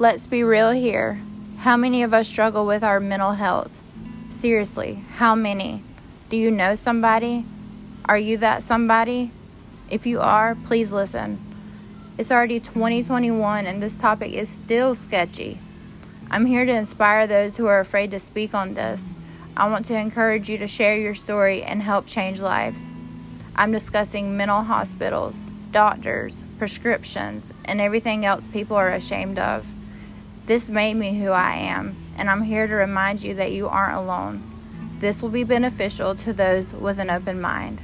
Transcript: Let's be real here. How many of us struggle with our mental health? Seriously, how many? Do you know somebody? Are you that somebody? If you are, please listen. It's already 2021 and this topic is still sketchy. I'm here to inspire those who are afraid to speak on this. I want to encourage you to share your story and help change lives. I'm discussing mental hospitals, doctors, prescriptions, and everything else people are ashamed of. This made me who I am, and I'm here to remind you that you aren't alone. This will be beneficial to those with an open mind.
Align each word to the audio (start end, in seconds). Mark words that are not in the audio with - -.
Let's 0.00 0.28
be 0.28 0.44
real 0.44 0.70
here. 0.70 1.20
How 1.56 1.76
many 1.76 2.04
of 2.04 2.14
us 2.14 2.28
struggle 2.28 2.64
with 2.64 2.84
our 2.84 3.00
mental 3.00 3.32
health? 3.32 3.82
Seriously, 4.30 5.02
how 5.14 5.34
many? 5.34 5.82
Do 6.28 6.36
you 6.36 6.52
know 6.52 6.76
somebody? 6.76 7.44
Are 8.04 8.16
you 8.16 8.36
that 8.36 8.62
somebody? 8.62 9.32
If 9.90 10.06
you 10.06 10.20
are, 10.20 10.54
please 10.54 10.92
listen. 10.92 11.40
It's 12.16 12.30
already 12.30 12.60
2021 12.60 13.66
and 13.66 13.82
this 13.82 13.96
topic 13.96 14.32
is 14.32 14.48
still 14.48 14.94
sketchy. 14.94 15.58
I'm 16.30 16.46
here 16.46 16.64
to 16.64 16.72
inspire 16.72 17.26
those 17.26 17.56
who 17.56 17.66
are 17.66 17.80
afraid 17.80 18.12
to 18.12 18.20
speak 18.20 18.54
on 18.54 18.74
this. 18.74 19.18
I 19.56 19.68
want 19.68 19.84
to 19.86 19.98
encourage 19.98 20.48
you 20.48 20.58
to 20.58 20.68
share 20.68 20.96
your 20.96 21.16
story 21.16 21.64
and 21.64 21.82
help 21.82 22.06
change 22.06 22.40
lives. 22.40 22.94
I'm 23.56 23.72
discussing 23.72 24.36
mental 24.36 24.62
hospitals, 24.62 25.34
doctors, 25.72 26.44
prescriptions, 26.56 27.52
and 27.64 27.80
everything 27.80 28.24
else 28.24 28.46
people 28.46 28.76
are 28.76 28.92
ashamed 28.92 29.40
of. 29.40 29.74
This 30.48 30.70
made 30.70 30.94
me 30.94 31.20
who 31.20 31.28
I 31.28 31.56
am, 31.56 31.94
and 32.16 32.30
I'm 32.30 32.40
here 32.40 32.66
to 32.66 32.74
remind 32.74 33.22
you 33.22 33.34
that 33.34 33.52
you 33.52 33.68
aren't 33.68 33.98
alone. 33.98 34.42
This 34.98 35.22
will 35.22 35.28
be 35.28 35.44
beneficial 35.44 36.14
to 36.14 36.32
those 36.32 36.72
with 36.72 36.98
an 36.98 37.10
open 37.10 37.38
mind. 37.38 37.82